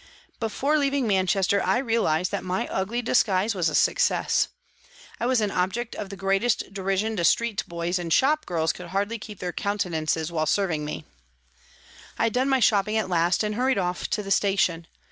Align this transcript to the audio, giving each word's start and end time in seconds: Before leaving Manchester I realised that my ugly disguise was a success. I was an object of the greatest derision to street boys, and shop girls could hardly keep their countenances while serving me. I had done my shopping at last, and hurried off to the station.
Before 0.39 0.79
leaving 0.79 1.05
Manchester 1.05 1.61
I 1.63 1.77
realised 1.77 2.31
that 2.31 2.43
my 2.43 2.67
ugly 2.69 3.03
disguise 3.03 3.53
was 3.53 3.69
a 3.69 3.75
success. 3.75 4.47
I 5.19 5.27
was 5.27 5.41
an 5.41 5.51
object 5.51 5.93
of 5.95 6.09
the 6.09 6.15
greatest 6.15 6.73
derision 6.73 7.15
to 7.17 7.23
street 7.23 7.63
boys, 7.67 7.99
and 7.99 8.11
shop 8.11 8.47
girls 8.47 8.73
could 8.73 8.87
hardly 8.87 9.19
keep 9.19 9.37
their 9.37 9.53
countenances 9.53 10.31
while 10.31 10.47
serving 10.47 10.85
me. 10.85 11.05
I 12.17 12.23
had 12.23 12.33
done 12.33 12.49
my 12.49 12.59
shopping 12.61 12.97
at 12.97 13.09
last, 13.09 13.43
and 13.43 13.53
hurried 13.53 13.77
off 13.77 14.09
to 14.09 14.23
the 14.23 14.31
station. 14.31 14.87